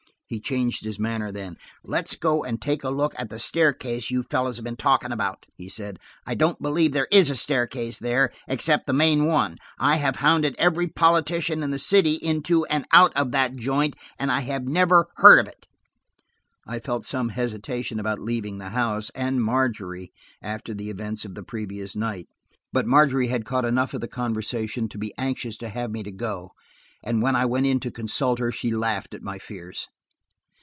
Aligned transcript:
He 0.31 0.39
changed 0.39 0.85
his 0.85 0.97
manner 0.97 1.29
then. 1.29 1.57
"Let's 1.83 2.15
go 2.15 2.45
and 2.45 2.61
take 2.61 2.85
a 2.85 2.89
look 2.89 3.13
at 3.19 3.29
the 3.29 3.37
staircase 3.37 4.09
you 4.09 4.23
fellows 4.23 4.55
have 4.55 4.63
been 4.63 4.77
talking 4.77 5.11
about," 5.11 5.45
he 5.57 5.67
said. 5.67 5.99
"I 6.25 6.35
don't 6.35 6.61
believe 6.61 6.93
there 6.93 7.09
is 7.11 7.29
a 7.29 7.35
staircase 7.35 7.99
there, 7.99 8.31
except 8.47 8.87
the 8.87 8.93
main 8.93 9.25
one. 9.25 9.57
I 9.77 9.97
have 9.97 10.15
hounded 10.23 10.55
every 10.57 10.87
politician 10.87 11.61
in 11.63 11.71
the 11.71 11.77
city 11.77 12.13
into 12.13 12.61
or 12.71 12.81
out 12.93 13.13
of 13.17 13.31
that 13.33 13.57
joint, 13.57 13.97
and 14.17 14.31
I 14.31 14.39
have 14.39 14.69
never 14.69 15.07
heard 15.17 15.37
of 15.37 15.49
it." 15.49 15.67
I 16.65 16.79
felt 16.79 17.03
some 17.03 17.27
hesitation 17.27 17.99
about 17.99 18.17
leaving 18.21 18.57
the 18.57 18.69
house–and 18.69 19.43
Margery–after 19.43 20.73
the 20.73 20.89
events 20.89 21.25
of 21.25 21.35
the 21.35 21.43
previous 21.43 21.93
night. 21.93 22.29
But 22.71 22.87
Margery 22.87 23.27
had 23.27 23.43
caught 23.43 23.65
enough 23.65 23.93
of 23.93 23.99
the 23.99 24.07
conversation 24.07 24.87
to 24.87 24.97
be 24.97 25.13
anxious 25.17 25.57
to 25.57 25.67
have 25.67 25.91
me 25.91 26.03
to 26.03 26.11
go, 26.13 26.51
and 27.03 27.21
when 27.21 27.35
I 27.35 27.45
went 27.45 27.65
in 27.65 27.81
to 27.81 27.91
consult 27.91 28.39
her 28.39 28.53
she 28.53 28.71
laughed 28.71 29.13
at 29.13 29.21
my 29.23 29.37
fears. 29.37 29.87